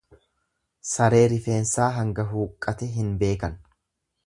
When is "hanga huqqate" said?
1.99-2.91